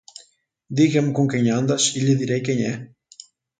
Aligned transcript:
Diga-me 0.79 1.13
com 1.19 1.27
quem 1.33 1.51
andas 1.59 1.91
e 1.95 1.99
lhe 2.05 2.15
direi 2.23 2.41
quem 2.47 2.65